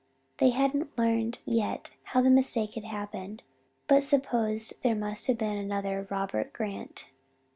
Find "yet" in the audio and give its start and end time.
1.45-1.91